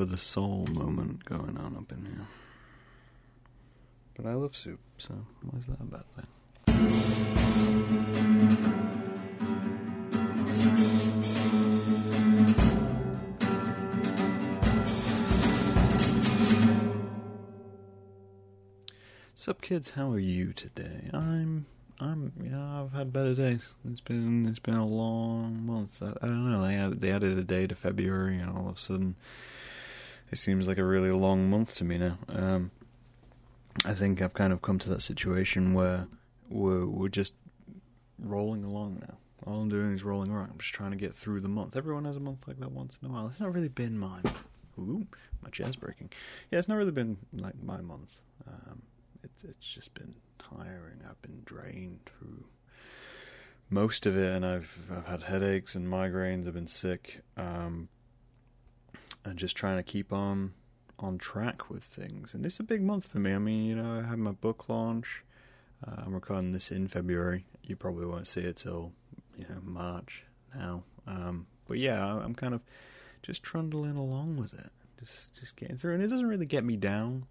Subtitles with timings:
[0.00, 2.26] for the soul moment going on up in here.
[4.16, 5.12] But I love soup, so
[5.42, 6.26] why is that a bad thing?
[19.34, 21.10] Sup kids, how are you today?
[21.12, 21.66] I'm
[22.00, 23.74] I'm yeah, I've had better days.
[23.84, 26.02] It's been it's been a long month.
[26.02, 28.78] I, I don't know, they added they added a day to February and all of
[28.78, 29.16] a sudden
[30.30, 32.18] it seems like a really long month to me now.
[32.28, 32.70] Um
[33.84, 36.06] I think I've kind of come to that situation where
[36.48, 37.34] we're we're just
[38.18, 39.16] rolling along now.
[39.46, 40.50] All I'm doing is rolling around.
[40.50, 41.76] I'm just trying to get through the month.
[41.76, 43.26] Everyone has a month like that once in a while.
[43.28, 44.22] It's not really been mine.
[44.78, 45.06] Ooh,
[45.42, 46.10] my chair's breaking.
[46.50, 48.20] Yeah, it's not really been like my month.
[48.46, 48.82] Um,
[49.22, 51.00] it's it's just been tiring.
[51.08, 52.44] I've been drained through
[53.70, 56.46] most of it, and I've I've had headaches and migraines.
[56.46, 57.88] I've been sick, um,
[59.24, 60.54] and just trying to keep on
[60.98, 62.34] on track with things.
[62.34, 63.32] And it's a big month for me.
[63.32, 65.24] I mean, you know, I had my book launch.
[65.86, 67.46] Uh, I'm recording this in February.
[67.62, 68.92] You probably won't see it till
[69.36, 70.84] you know March now.
[71.06, 72.62] Um, but yeah, I'm kind of
[73.22, 75.94] just trundling along with it, just just getting through.
[75.94, 77.26] And it doesn't really get me down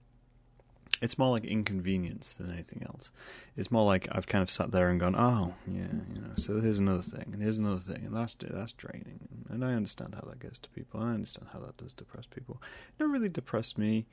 [1.02, 3.12] it's more like inconvenience than anything else.
[3.56, 6.32] It's more like I've kind of sat there and gone, oh yeah, you know.
[6.38, 9.20] So here's another thing, and here's another thing, and that's that's draining.
[9.50, 11.00] And I understand how that gets to people.
[11.00, 12.62] And I understand how that does depress people.
[12.62, 14.08] It never really depressed me,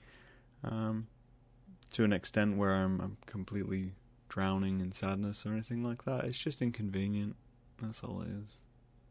[0.63, 1.09] um,
[1.93, 3.93] to an extent where I'm I'm completely
[4.29, 6.25] drowning in sadness or anything like that.
[6.25, 7.37] It's just inconvenient.
[7.83, 8.59] That's all it is.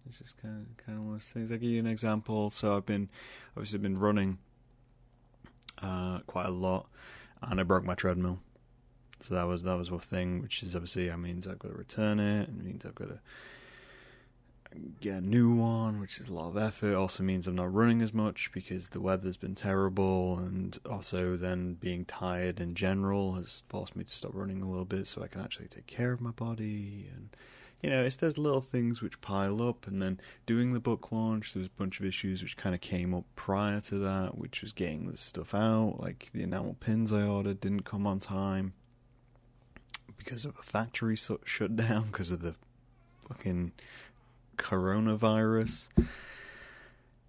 [0.07, 1.51] It's just kind of kind of one of those things.
[1.51, 2.51] I'll give you an example.
[2.51, 3.09] So I've been
[3.55, 4.37] obviously been running
[5.81, 6.87] uh, quite a lot
[7.49, 8.39] and I broke my treadmill.
[9.21, 11.77] So that was that was a thing, which is obviously I means I've got to
[11.77, 13.19] return it, and means I've got to
[14.99, 16.95] get a new one, which is a lot of effort.
[16.95, 21.75] Also means I'm not running as much because the weather's been terrible, and also then
[21.75, 25.27] being tired in general has forced me to stop running a little bit so I
[25.27, 27.29] can actually take care of my body and
[27.81, 29.85] you know, it's those little things which pile up.
[29.87, 32.81] And then doing the book launch, there was a bunch of issues which kind of
[32.81, 35.97] came up prior to that, which was getting the stuff out.
[35.99, 38.73] Like the enamel pins I ordered didn't come on time
[40.17, 42.55] because of a factory shut down because of the
[43.27, 43.71] fucking
[44.57, 45.89] coronavirus.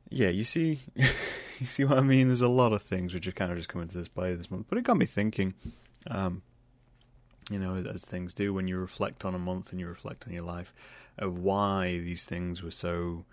[0.09, 2.29] Yeah, you see, you see what I mean.
[2.29, 4.51] There's a lot of things which have kind of just come into this play this
[4.51, 5.55] month, but it got me thinking.
[6.09, 6.43] Um,
[7.51, 10.33] you know, as things do when you reflect on a month and you reflect on
[10.33, 10.75] your life,
[11.19, 13.25] of why these things were so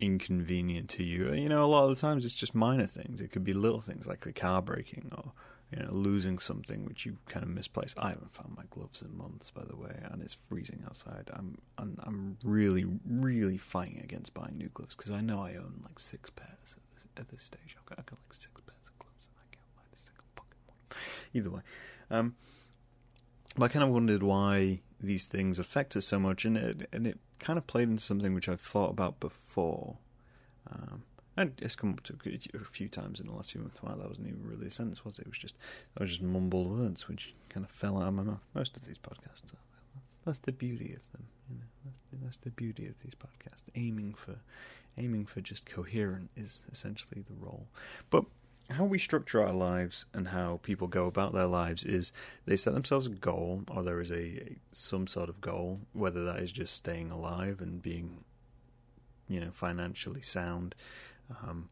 [0.00, 1.32] inconvenient to you.
[1.32, 3.20] You know, a lot of the times it's just minor things.
[3.20, 5.32] It could be little things like the car breaking or
[5.70, 7.98] you know losing something which you kind of misplaced.
[7.98, 11.30] I haven't found my gloves in months, by the way, and it's freezing outside.
[11.32, 15.82] I'm I'm, I'm really really fighting against buying new gloves because I know I own
[15.84, 17.76] like six pairs at this, at this stage.
[17.78, 20.24] I've got, I've got like six pairs of gloves and I can't find a single
[20.34, 20.78] fucking one.
[21.34, 21.62] Either way.
[22.10, 22.34] Um,
[23.54, 27.06] but I kind of wondered why these things affect us so much, and it and
[27.06, 29.96] it kind of played into something which I've thought about before,
[30.70, 31.02] um,
[31.36, 32.16] and it's come up to
[32.54, 33.82] a few times in the last few months.
[33.82, 35.22] Wow, that wasn't even really a sentence, was it?
[35.22, 35.56] It was just
[35.98, 38.40] I was just mumbled words which kind of fell out of my mouth.
[38.54, 39.62] Most of these podcasts are.
[39.94, 41.26] That's, that's the beauty of them.
[41.48, 43.62] You know, that's the, that's the beauty of these podcasts.
[43.74, 44.36] Aiming for,
[44.98, 47.66] aiming for just coherent is essentially the role.
[48.10, 48.24] But
[48.70, 52.12] how we structure our lives and how people go about their lives is
[52.46, 56.24] they set themselves a goal or there is a, a, some sort of goal whether
[56.24, 58.24] that is just staying alive and being
[59.28, 60.74] you know financially sound
[61.42, 61.68] um,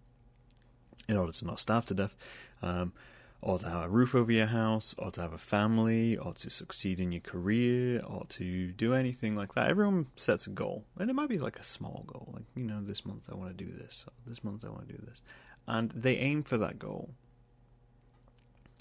[1.09, 2.15] in order to not starve to death
[2.61, 2.93] um,
[3.41, 6.49] or to have a roof over your house or to have a family or to
[6.49, 9.69] succeed in your career or to do anything like that.
[9.69, 12.81] Everyone sets a goal and it might be like a small goal like you know
[12.83, 15.21] this month i want to do this this month i want to do this
[15.67, 17.11] and they aim for that goal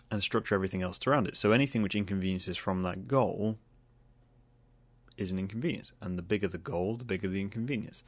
[0.09, 1.37] and structure everything else around it.
[1.37, 3.57] So anything which inconveniences from that goal
[5.17, 8.03] is an inconvenience, and the bigger the goal, the bigger the inconvenience.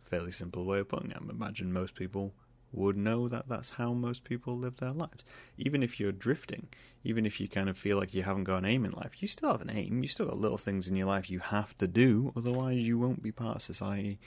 [0.00, 1.18] Fairly simple way of putting it.
[1.20, 2.34] I imagine most people
[2.72, 5.24] would know that that's how most people live their lives.
[5.56, 6.68] Even if you're drifting,
[7.04, 9.28] even if you kind of feel like you haven't got an aim in life, you
[9.28, 10.02] still have an aim.
[10.02, 13.22] You still got little things in your life you have to do, otherwise you won't
[13.22, 14.18] be part of society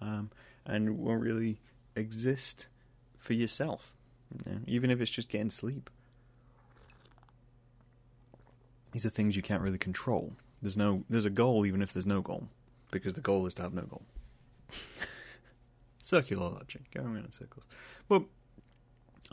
[0.00, 0.30] um,
[0.66, 1.60] and won't really
[1.96, 2.66] exist
[3.24, 3.94] for yourself,
[4.30, 5.88] you know, even if it's just getting sleep.
[8.92, 10.34] These are things you can't really control.
[10.60, 12.48] There's no, there's a goal even if there's no goal,
[12.90, 14.02] because the goal is to have no goal.
[16.02, 17.66] Circular logic, going around in circles.
[18.10, 18.24] But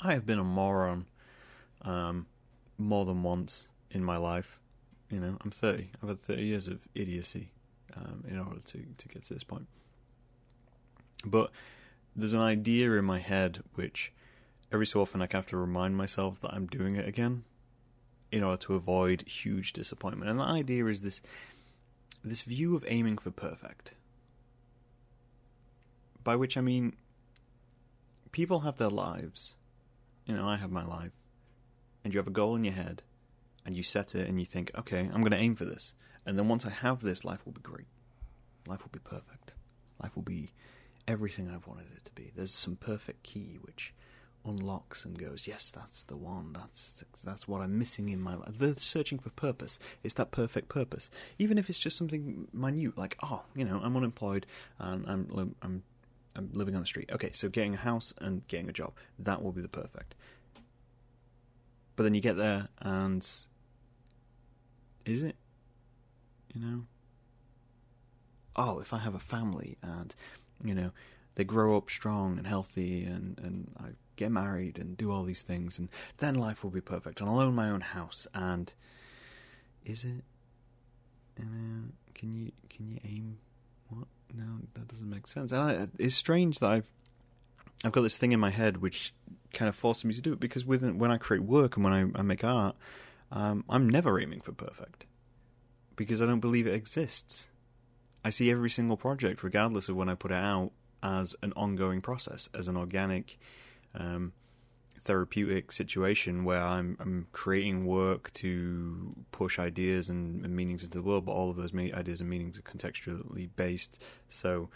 [0.01, 1.05] I have been a moron
[1.81, 2.27] um,
[2.77, 4.57] more than once in my life.
[5.09, 5.89] You know, I'm 30.
[6.01, 7.51] I've had 30 years of idiocy
[7.97, 9.67] um, in order to, to get to this point.
[11.25, 11.51] But
[12.15, 14.11] there's an idea in my head which
[14.71, 17.43] every so often I have to remind myself that I'm doing it again
[18.31, 20.29] in order to avoid huge disappointment.
[20.29, 21.21] And the idea is this
[22.23, 23.93] this view of aiming for perfect.
[26.23, 26.95] By which I mean
[28.31, 29.55] people have their lives.
[30.25, 31.11] You know, I have my life.
[32.03, 33.01] And you have a goal in your head
[33.65, 35.93] and you set it and you think, okay, I'm going to aim for this.
[36.25, 37.87] And then once I have this, life will be great.
[38.67, 39.53] Life will be perfect.
[40.01, 40.51] Life will be
[41.07, 42.31] everything I've wanted it to be.
[42.35, 43.93] There's some perfect key which
[44.45, 46.53] unlocks and goes, yes, that's the one.
[46.53, 48.57] That's that's what I'm missing in my life.
[48.57, 49.79] They're searching for purpose.
[50.03, 53.95] It's that perfect purpose, even if it's just something minute, like oh, you know, I'm
[53.95, 54.45] unemployed
[54.79, 55.83] and I'm I'm
[56.35, 57.09] I'm living on the street.
[57.11, 60.15] Okay, so getting a house and getting a job that will be the perfect.
[61.95, 63.27] But then you get there and
[65.05, 65.35] is it?
[66.53, 66.85] You know.
[68.55, 70.13] Oh, if I have a family and
[70.63, 70.91] you know
[71.35, 75.41] they grow up strong and healthy and and I get married and do all these
[75.41, 78.27] things and then life will be perfect and I'll own my own house.
[78.33, 78.71] And
[79.85, 80.23] is it
[81.39, 83.37] you know, can you can you aim
[83.89, 84.07] what?
[84.33, 85.51] No that doesn't make sense.
[85.51, 86.91] And I, it's strange that I've
[87.83, 89.13] I've got this thing in my head which
[89.53, 92.19] kind of forces me to do it because when I create work and when I,
[92.19, 92.75] I make art
[93.31, 95.05] um, I'm never aiming for perfect
[95.95, 97.47] because I don't believe it exists
[98.23, 100.71] I see every single project regardless of when I put it out
[101.03, 103.39] as an ongoing process, as an organic,
[103.95, 104.33] um,
[104.99, 111.03] therapeutic situation where I'm, I'm creating work to push ideas and, and, meanings into the
[111.03, 114.69] world, but all of those ideas and meanings are contextually based, so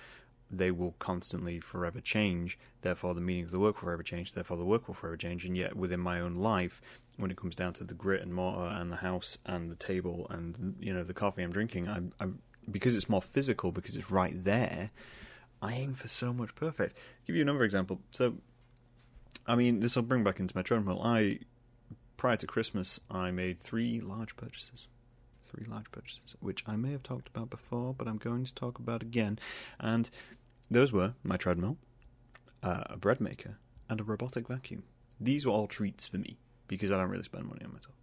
[0.50, 2.57] they will constantly forever change.
[2.81, 4.33] Therefore, the meaning of the work will forever change.
[4.33, 5.45] Therefore, the work will forever change.
[5.45, 6.81] And yet, within my own life,
[7.18, 10.27] when it comes down to the grit and mortar and the house and the table
[10.30, 14.12] and you know the coffee I'm drinking, I'm, I'm because it's more physical because it's
[14.12, 14.91] right there.
[15.62, 16.97] I aim for so much perfect.
[16.97, 18.01] I'll give you another example.
[18.12, 18.35] So,
[19.47, 21.01] I mean, this will bring back into my treadmill.
[21.03, 21.39] I,
[22.17, 24.88] prior to Christmas, I made three large purchases.
[25.47, 28.77] Three large purchases, which I may have talked about before, but I'm going to talk
[28.77, 29.39] about again.
[29.79, 30.09] And
[30.69, 31.77] those were my treadmill,
[32.62, 33.57] uh, a bread maker,
[33.89, 34.83] and a robotic vacuum.
[35.19, 37.95] These were all treats for me because I don't really spend money on myself.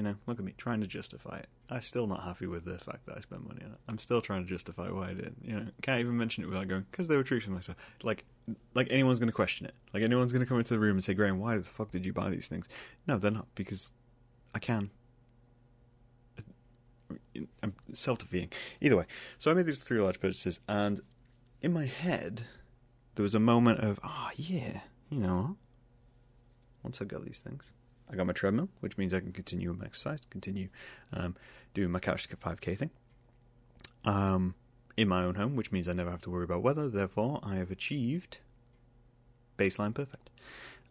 [0.00, 1.46] You know, look at me trying to justify it.
[1.68, 3.78] I'm still not happy with the fact that I spent money on it.
[3.86, 5.34] I'm still trying to justify why I did.
[5.44, 7.76] You know, can't even mention it without going because they were treats for myself.
[8.02, 8.24] Like,
[8.72, 9.74] like anyone's going to question it.
[9.92, 12.06] Like anyone's going to come into the room and say, "Graham, why the fuck did
[12.06, 12.66] you buy these things?"
[13.06, 13.92] No, they're not because
[14.54, 14.88] I can.
[17.62, 18.52] I'm self-defeating.
[18.80, 19.04] Either way,
[19.36, 20.98] so I made these three large purchases, and
[21.60, 22.44] in my head,
[23.16, 24.80] there was a moment of, ah, oh, yeah,
[25.10, 25.58] you know,
[26.82, 27.70] once I got these things,
[28.10, 30.68] I got my treadmill, which means I can continue my exercise, continue
[31.12, 31.36] um,
[31.74, 32.90] doing my couch 5k thing.
[34.04, 34.54] Um,
[34.96, 36.88] in my own home, which means I never have to worry about weather.
[36.88, 38.38] Therefore, I have achieved
[39.58, 40.30] baseline perfect.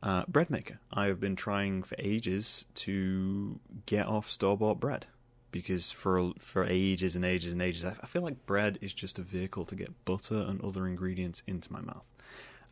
[0.01, 0.79] Uh, bread maker.
[0.93, 5.07] I have been trying for ages to get off store bought bread
[5.51, 9.19] because for for ages and ages and ages, I, I feel like bread is just
[9.19, 12.05] a vehicle to get butter and other ingredients into my mouth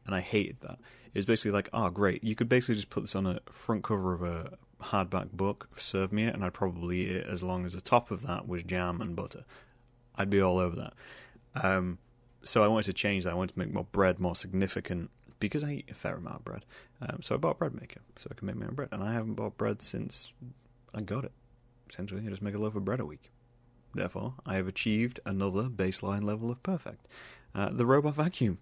[0.08, 0.80] and I hated that.
[1.18, 3.84] It was basically like, oh, great, you could basically just put this on a front
[3.84, 7.66] cover of a hardback book, serve me it, and I'd probably eat it as long
[7.66, 9.44] as the top of that was jam and butter.
[10.14, 10.94] I'd be all over that.
[11.56, 11.98] Um,
[12.44, 13.32] so I wanted to change that.
[13.32, 15.10] I wanted to make more bread more significant
[15.40, 16.66] because I eat a fair amount of bread.
[17.02, 19.04] Um, so I bought a bread maker so I can make my own bread, and
[19.04, 20.34] I haven't bought bread since
[20.94, 21.32] I got it.
[21.90, 23.32] Essentially, I just make a loaf of bread a week.
[23.92, 27.08] Therefore, I have achieved another baseline level of perfect.
[27.56, 28.60] Uh, the robot vacuum.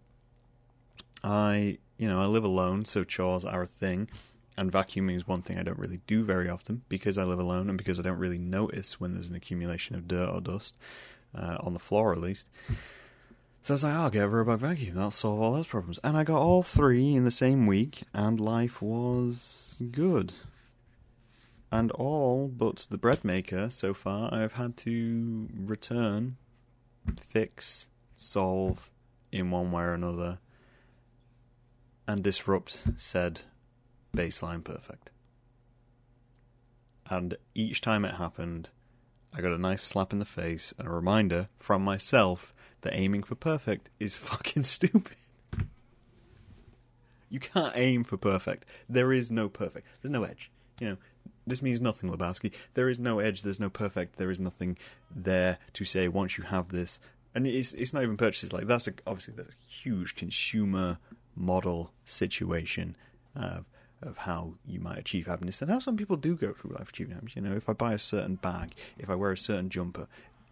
[1.25, 4.09] I, you know, I live alone, so chores are a thing.
[4.57, 7.67] And vacuuming is one thing I don't really do very often because I live alone
[7.67, 10.75] and because I don't really notice when there's an accumulation of dirt or dust
[11.37, 12.47] uh, on the floor, at least.
[13.63, 14.95] So I was like, I'll get a robot vacuum.
[14.95, 15.99] That'll solve all those problems.
[16.03, 20.31] And I got all three in the same week, and life was good.
[21.71, 26.37] And all but the bread maker so far, I've had to return,
[27.19, 28.89] fix, solve
[29.31, 30.37] in one way or another
[32.07, 33.41] and disrupt said
[34.15, 35.11] baseline perfect.
[37.09, 38.69] And each time it happened,
[39.33, 43.23] I got a nice slap in the face and a reminder from myself that aiming
[43.23, 45.17] for perfect is fucking stupid.
[47.29, 48.65] You can't aim for perfect.
[48.87, 49.87] There is no perfect.
[50.01, 50.51] There's no edge.
[50.79, 50.97] You know,
[51.47, 52.51] this means nothing, Lebowski.
[52.75, 53.41] There is no edge.
[53.41, 54.15] There's no perfect.
[54.15, 54.77] There is nothing
[55.13, 56.99] there to say once you have this.
[57.33, 60.99] And it's it's not even purchases like that's a, obviously that's a huge consumer
[61.35, 62.95] model situation
[63.35, 63.65] of
[64.01, 67.13] of how you might achieve happiness and how some people do go through life achieving
[67.13, 67.35] happiness.
[67.35, 70.07] You know, if I buy a certain bag, if I wear a certain jumper,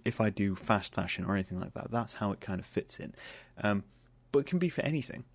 [0.06, 3.00] if I do fast fashion or anything like that, that's how it kind of fits
[3.00, 3.14] in.
[3.62, 3.84] Um,
[4.32, 5.26] but it can be for anything.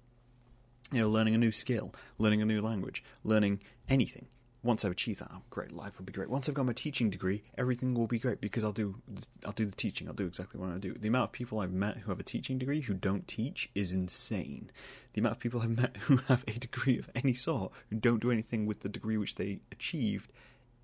[0.93, 4.27] you know, learning a new skill, learning a new language, learning anything.
[4.63, 6.29] Once I've achieved that, great, life will be great.
[6.29, 8.97] Once I've got my teaching degree, everything will be great because I'll do,
[9.45, 10.09] I'll do the teaching.
[10.09, 10.95] I'll do exactly what I do.
[10.95, 13.93] The amount of people I've met who have a teaching degree who don't teach is
[13.93, 14.71] insane.
[15.13, 18.21] The amount of people I've met who have a degree of any sort who don't
[18.21, 20.33] do anything with the degree which they achieved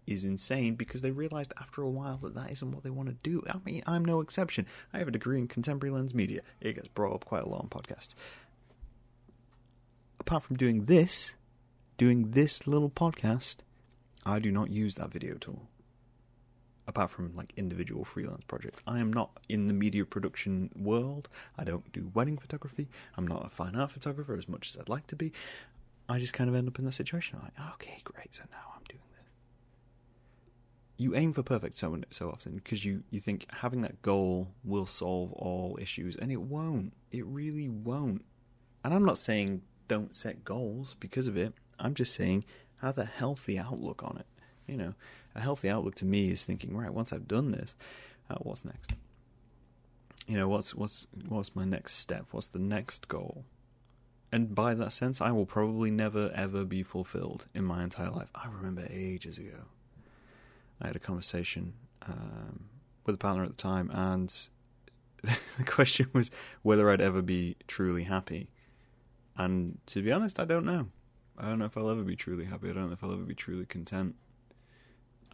[0.06, 3.16] is insane because they realized after a while that that isn't what they want to
[3.28, 3.42] do.
[3.48, 4.66] I mean, I'm no exception.
[4.92, 6.42] I have a degree in contemporary lens media.
[6.60, 8.14] It gets brought up quite a lot on podcasts.
[10.20, 11.34] Apart from doing this,
[11.96, 13.56] doing this little podcast,
[14.26, 15.68] I do not use that video tool.
[16.86, 21.28] Apart from like individual freelance projects, I am not in the media production world.
[21.56, 22.88] I don't do wedding photography.
[23.16, 25.32] I'm not a fine art photographer as much as I'd like to be.
[26.08, 27.38] I just kind of end up in that situation.
[27.38, 28.34] I'm like, okay, great.
[28.34, 29.30] So now I'm doing this.
[30.98, 34.86] You aim for perfect so so often because you you think having that goal will
[34.86, 36.92] solve all issues, and it won't.
[37.10, 38.26] It really won't.
[38.84, 41.54] And I'm not saying don't set goals because of it.
[41.78, 42.44] I'm just saying
[42.80, 44.26] have a healthy outlook on it.
[44.66, 44.94] You know,
[45.34, 47.74] a healthy outlook to me is thinking, right, once I've done this,
[48.30, 48.94] uh, what's next?
[50.26, 52.26] You know, what's what's what's my next step?
[52.30, 53.44] What's the next goal?
[54.32, 58.28] And by that sense, I will probably never ever be fulfilled in my entire life.
[58.34, 59.66] I remember ages ago,
[60.80, 62.70] I had a conversation um,
[63.04, 64.34] with a partner at the time, and
[65.22, 66.30] the question was
[66.62, 68.48] whether I'd ever be truly happy.
[69.36, 70.88] And to be honest, I don't know.
[71.38, 72.70] I don't know if I'll ever be truly happy.
[72.70, 74.14] I don't know if I'll ever be truly content.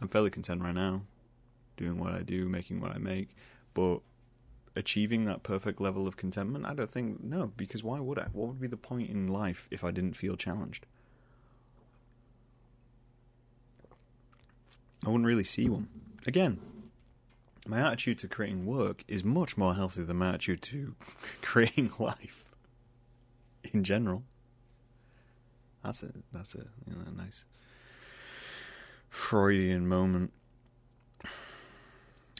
[0.01, 1.03] I'm fairly content right now,
[1.77, 3.35] doing what I do, making what I make,
[3.73, 3.99] but
[4.75, 8.27] achieving that perfect level of contentment, I don't think, no, because why would I?
[8.33, 10.85] What would be the point in life if I didn't feel challenged?
[15.05, 15.87] I wouldn't really see one.
[16.25, 16.59] Again,
[17.67, 20.95] my attitude to creating work is much more healthy than my attitude to
[21.41, 22.45] creating life
[23.73, 24.23] in general.
[25.83, 27.45] That's a that's a you know, nice
[29.09, 30.31] Freudian moment.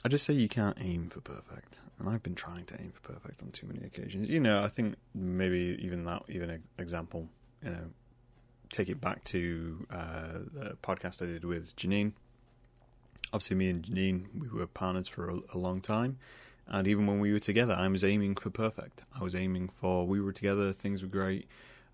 [0.03, 3.13] I just say you can't aim for perfect, and I've been trying to aim for
[3.13, 4.29] perfect on too many occasions.
[4.29, 7.27] You know, I think maybe even that, even an example,
[7.63, 7.85] you know,
[8.71, 12.13] take it back to uh, the podcast I did with Janine.
[13.33, 16.17] Obviously, me and Janine, we were partners for a, a long time,
[16.67, 19.03] and even when we were together, I was aiming for perfect.
[19.19, 21.47] I was aiming for we were together, things were great.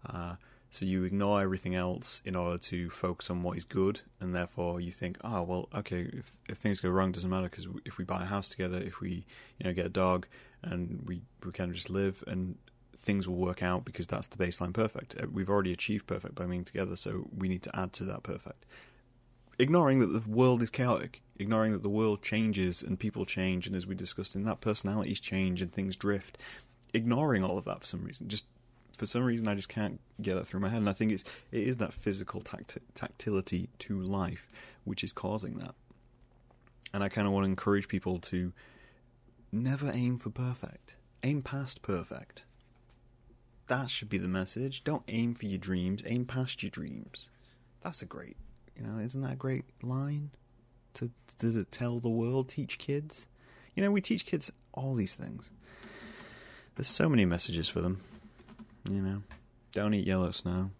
[0.05, 0.35] Uh,
[0.69, 4.81] so you ignore everything else in order to focus on what is good, and therefore
[4.81, 8.03] you think, oh well, okay, if if things go wrong, doesn't matter because if we
[8.03, 9.25] buy a house together, if we
[9.57, 10.27] you know get a dog,
[10.61, 12.55] and we we kind of just live, and
[12.95, 15.15] things will work out because that's the baseline perfect.
[15.21, 18.23] Uh, we've already achieved perfect by being together, so we need to add to that
[18.23, 18.65] perfect.
[19.59, 23.75] Ignoring that the world is chaotic, ignoring that the world changes and people change, and
[23.75, 26.37] as we discussed in that, personalities change and things drift.
[26.93, 28.45] Ignoring all of that for some reason, just
[28.97, 31.23] for some reason I just can't get that through my head, and I think it's
[31.51, 34.49] it is that physical tact- tactility to life
[34.87, 35.75] which is causing that.
[36.93, 38.53] And I kind of want to encourage people to
[39.51, 40.95] never aim for perfect.
[41.23, 42.45] Aim past perfect.
[43.67, 44.85] That should be the message.
[44.85, 46.03] Don't aim for your dreams.
[46.05, 47.29] Aim past your dreams.
[47.81, 48.37] That's a great,
[48.77, 50.31] you know, isn't that a great line
[50.93, 53.27] to, to, to tell the world, teach kids?
[53.75, 55.49] You know, we teach kids all these things.
[56.75, 58.01] There's so many messages for them.
[58.89, 59.21] You know,
[59.73, 60.71] don't eat yellow snow.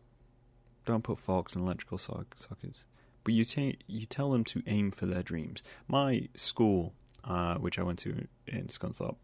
[0.86, 2.86] Don't put forks in electrical sockets.
[3.24, 5.62] But you, t- you tell them to aim for their dreams.
[5.88, 6.94] My school,
[7.26, 9.18] uh, which I went to in Scunthorpe,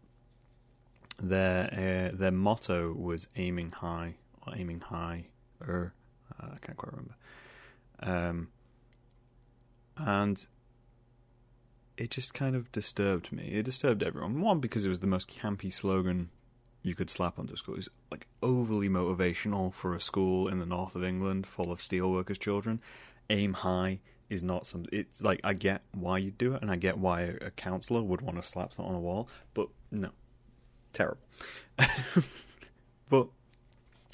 [1.22, 5.26] their uh, their motto was aiming high or aiming high.
[5.66, 5.94] Or
[6.38, 7.14] uh, I can't quite remember.
[8.00, 8.48] Um,
[9.96, 10.46] and
[11.96, 13.44] it just kind of disturbed me.
[13.44, 14.40] It disturbed everyone.
[14.40, 16.28] One because it was the most campy slogan
[16.84, 17.76] you could slap on onto school.
[17.76, 22.38] It's like overly motivational for a school in the north of England full of steelworkers'
[22.38, 22.80] children.
[23.30, 24.84] Aim high is not some.
[24.92, 28.20] It's like I get why you do it, and I get why a, counsellor would
[28.20, 30.10] want to slap that on a wall, but no,
[30.92, 31.22] terrible.
[33.08, 33.28] but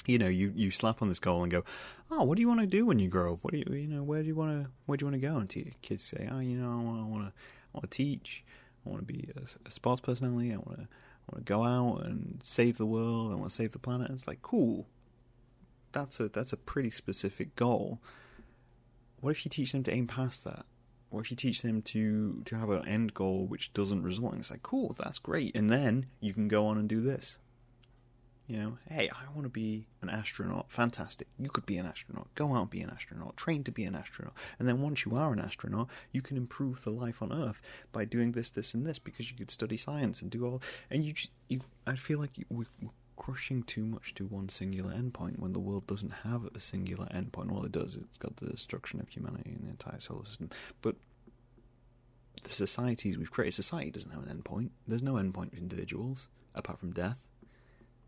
[0.05, 1.63] you know, you, you slap on this goal and go,
[2.09, 3.39] oh, what do you want to do when you grow up?
[3.41, 4.01] What do you you know?
[4.01, 5.35] Where do you want to where do you want to go?
[5.35, 8.45] And your kids say, oh, you know, I want to I want to teach.
[8.85, 10.53] I want to be a, a sports personality.
[10.53, 10.87] I want to
[11.31, 13.31] want to go out and save the world.
[13.31, 14.11] I want to save the planet.
[14.11, 14.87] It's like cool.
[15.91, 17.99] That's a that's a pretty specific goal.
[19.19, 20.65] What if you teach them to aim past that?
[21.09, 24.33] What if you teach them to to have an end goal which doesn't result?
[24.33, 25.55] And it's like cool, that's great.
[25.55, 27.37] And then you can go on and do this.
[28.47, 30.65] You know, hey, I want to be an astronaut.
[30.69, 31.27] Fantastic.
[31.39, 32.27] You could be an astronaut.
[32.35, 33.37] Go out and be an astronaut.
[33.37, 34.33] Train to be an astronaut.
[34.59, 37.61] And then once you are an astronaut, you can improve the life on Earth
[37.93, 40.61] by doing this, this, and this because you could study science and do all.
[40.89, 42.65] And you, just, you I feel like we're
[43.15, 47.51] crushing too much to one singular endpoint when the world doesn't have a singular endpoint.
[47.51, 47.95] Well, it does.
[47.95, 50.49] It's got the destruction of humanity and the entire solar system.
[50.81, 50.95] But
[52.43, 54.71] the societies we've created, society doesn't have an endpoint.
[54.87, 57.21] There's no endpoint for individuals apart from death.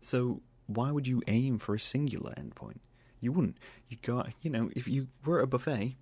[0.04, 2.78] So why would you aim for a singular endpoint?
[3.20, 3.56] You wouldn't.
[3.88, 5.96] You got, you know, if you were at a buffet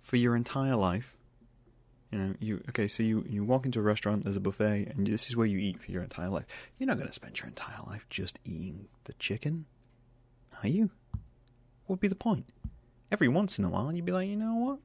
[0.00, 1.16] for your entire life,
[2.12, 2.86] you know, you okay.
[2.86, 5.58] So you you walk into a restaurant, there's a buffet, and this is where you
[5.58, 6.46] eat for your entire life.
[6.78, 9.66] You're not going to spend your entire life just eating the chicken,
[10.62, 10.90] are you?
[11.86, 12.46] What would be the point?
[13.10, 14.78] Every once in a while, you'd be like, you know what?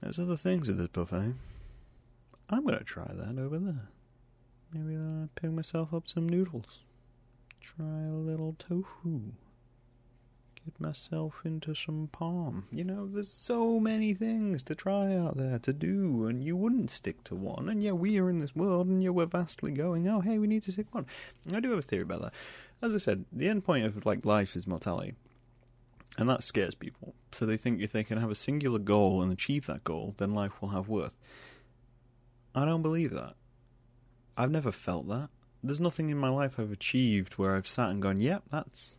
[0.00, 1.34] There's other things at this buffet.
[2.48, 3.88] I'm going to try that over there.
[4.72, 6.80] Maybe I'll pick myself up some noodles.
[7.60, 9.32] Try a little tofu.
[10.64, 12.66] Get myself into some palm.
[12.70, 16.90] You know, there's so many things to try out there to do, and you wouldn't
[16.90, 17.68] stick to one.
[17.68, 20.46] And yeah, we are in this world, and yeah, we're vastly going, oh, hey, we
[20.46, 21.06] need to stick one.
[21.52, 22.34] I do have a theory about that.
[22.82, 25.14] As I said, the end point of like life is mortality.
[26.18, 27.14] And that scares people.
[27.32, 30.34] So they think if they can have a singular goal and achieve that goal, then
[30.34, 31.16] life will have worth.
[32.54, 33.34] I don't believe that.
[34.38, 35.30] I've never felt that.
[35.64, 38.96] There's nothing in my life I've achieved where I've sat and gone, yep, that's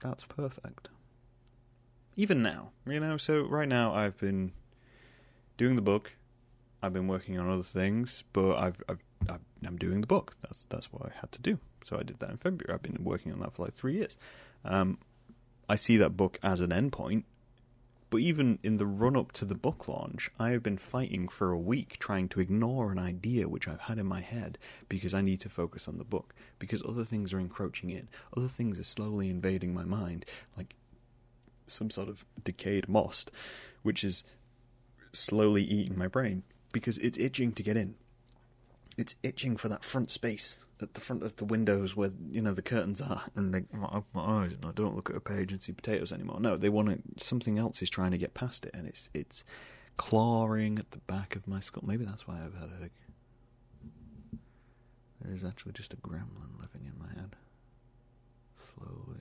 [0.00, 0.90] that's perfect.
[2.14, 4.52] Even now, you know, so right now I've been
[5.56, 6.12] doing the book.
[6.82, 8.98] I've been working on other things, but I've, I've,
[9.30, 10.36] i am doing the book.
[10.42, 11.58] That's that's what I had to do.
[11.82, 12.74] So I did that in February.
[12.74, 14.18] I've been working on that for like three years.
[14.66, 14.98] Um,
[15.66, 17.24] I see that book as an endpoint,
[18.14, 21.50] but even in the run up to the book launch, I have been fighting for
[21.50, 24.56] a week trying to ignore an idea which I've had in my head
[24.88, 28.06] because I need to focus on the book, because other things are encroaching in,
[28.36, 30.76] other things are slowly invading my mind, like
[31.66, 33.26] some sort of decayed moss,
[33.82, 34.22] which is
[35.12, 37.96] slowly eating my brain because it's itching to get in.
[38.96, 42.52] It's itching for that front space at the front of the windows where you know
[42.52, 45.52] the curtains are, and they open my eyes and I don't look at a page
[45.52, 46.40] and see potatoes anymore.
[46.40, 47.00] No, they want it.
[47.18, 49.44] Something else is trying to get past it, and it's it's
[49.96, 51.84] clawing at the back of my skull.
[51.86, 52.90] Maybe that's why I've had a.
[55.20, 57.34] There is actually just a gremlin living in my head,
[58.74, 59.20] slowly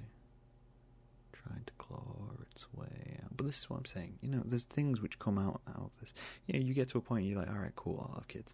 [1.32, 3.36] trying to claw its way out.
[3.36, 4.18] But this is what I'm saying.
[4.22, 6.14] You know, there's things which come out out of this.
[6.46, 8.54] You know, you get to a point you're like, all right, cool, I'll have kids.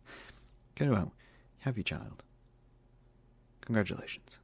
[0.80, 1.12] Go out,
[1.60, 2.24] have your child
[3.70, 4.40] Congratulations.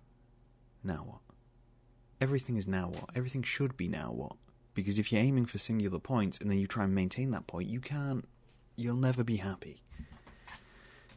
[0.83, 1.21] Now what?
[2.21, 3.09] Everything is now what?
[3.15, 4.33] Everything should be now what?
[4.75, 7.67] Because if you're aiming for singular points and then you try and maintain that point,
[7.67, 8.27] you can't.
[8.75, 9.81] You'll never be happy.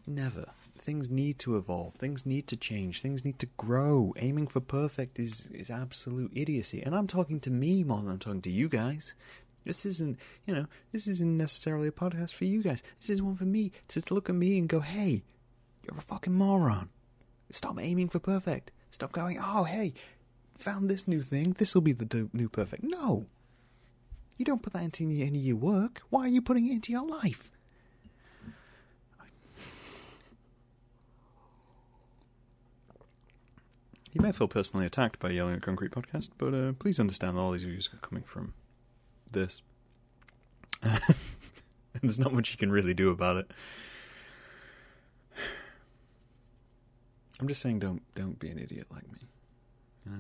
[0.07, 0.47] Never.
[0.79, 1.97] Things need to evolve.
[1.97, 3.03] Things need to change.
[3.03, 4.15] Things need to grow.
[4.17, 6.81] Aiming for perfect is, is absolute idiocy.
[6.83, 9.15] And I'm talking to me more than I'm talking to you guys.
[9.69, 12.83] This isn't, you know, this isn't necessarily a podcast for you guys.
[12.99, 15.25] This is one for me to look at me and go, hey,
[15.83, 16.89] you're a fucking moron.
[17.51, 18.71] Stop aiming for perfect.
[18.93, 19.93] Stop going, oh, hey,
[20.57, 21.55] found this new thing.
[21.59, 22.83] This will be the new perfect.
[22.83, 23.27] No.
[24.39, 26.01] You don't put that into any of your work.
[26.09, 27.51] Why are you putting it into your life?
[34.15, 37.41] You may feel personally attacked by Yelling at Concrete podcast, but uh, please understand that
[37.43, 38.55] all these views are coming from
[39.33, 39.63] this.
[40.83, 40.95] and
[42.03, 43.51] there's not much you can really do about it.
[47.41, 49.29] I'm just saying, don't don't be an idiot like me.
[50.05, 50.19] You know,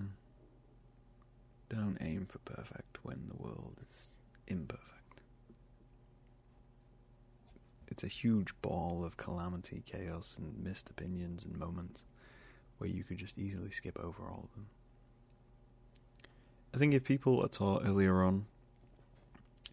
[1.68, 4.10] don't aim for perfect when the world is
[4.46, 4.84] imperfect.
[7.88, 12.04] It's a huge ball of calamity, chaos, and missed opinions and moments
[12.78, 14.68] where you could just easily skip over all of them.
[16.72, 18.46] I think if people are taught earlier on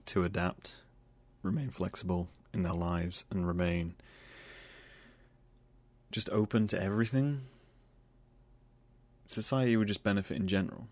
[0.07, 0.73] to adapt,
[1.43, 3.95] remain flexible in their lives, and remain
[6.11, 7.41] just open to everything,
[9.27, 10.87] society would just benefit in general.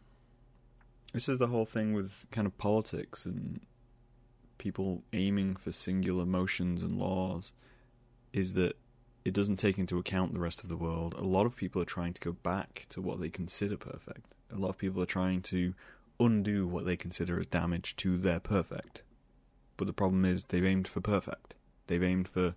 [1.14, 3.62] This is the whole thing with kind of politics and
[4.58, 7.54] people aiming for singular motions and laws
[8.32, 8.76] is that
[9.24, 11.14] it doesn't take into account the rest of the world.
[11.18, 14.34] A lot of people are trying to go back to what they consider perfect.
[14.54, 15.74] A lot of people are trying to
[16.20, 19.04] undo what they consider as damage to their perfect.
[19.78, 21.56] But the problem is they've aimed for perfect.
[21.88, 22.56] They've aimed for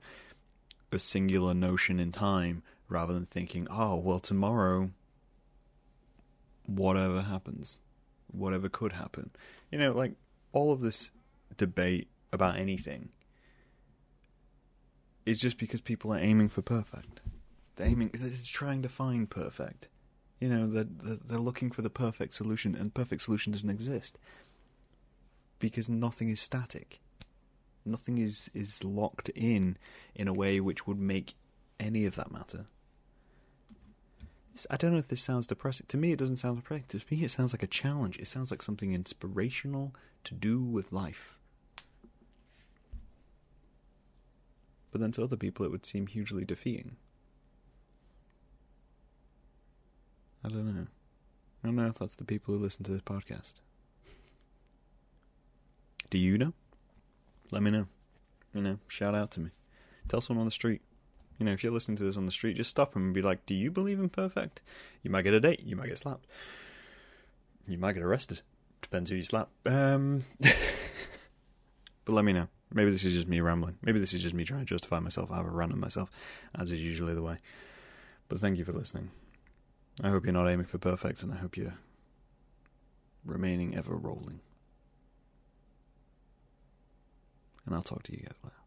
[0.92, 4.90] a singular notion in time rather than thinking, oh, well, tomorrow,
[6.66, 7.81] whatever happens,
[8.31, 9.31] whatever could happen.
[9.71, 10.12] You know, like
[10.53, 11.11] all of this
[11.57, 13.11] debate about anything
[15.25, 17.21] is just because people are aiming for perfect.
[17.75, 19.88] They're aiming, they're trying to find perfect.
[20.40, 24.18] You know, they're, they're looking for the perfect solution, and perfect solution doesn't exist
[25.59, 27.01] because nothing is static
[27.87, 29.77] nothing is is locked in
[30.14, 31.35] in a way which would make
[31.79, 32.66] any of that matter.
[34.70, 35.87] I don't know if this sounds depressing.
[35.88, 36.87] To me, it doesn't sound depressing.
[36.88, 38.18] To me, it sounds like a challenge.
[38.18, 39.94] It sounds like something inspirational
[40.25, 41.37] to do with life.
[44.90, 46.96] But then to other people, it would seem hugely defeating.
[50.46, 50.87] I don't know.
[51.64, 53.54] I don't know if that's the people who listen to this podcast.
[56.09, 56.52] Do you know?
[57.50, 57.88] Let me know.
[58.54, 59.50] You know, shout out to me.
[60.06, 60.82] Tell someone on the street.
[61.38, 63.22] You know, if you're listening to this on the street, just stop them and be
[63.22, 64.62] like, Do you believe in perfect?
[65.02, 65.64] You might get a date.
[65.64, 66.26] You might get slapped.
[67.66, 68.42] You might get arrested.
[68.82, 69.48] Depends who you slap.
[69.66, 72.46] Um, but let me know.
[72.72, 73.78] Maybe this is just me rambling.
[73.82, 75.32] Maybe this is just me trying to justify myself.
[75.32, 76.09] I have a rant on myself,
[76.54, 77.38] as is usually the way.
[78.28, 79.11] But thank you for listening.
[80.02, 81.78] I hope you're not aiming for perfect, and I hope you're
[83.24, 84.40] remaining ever rolling.
[87.64, 88.65] And I'll talk to you guys later.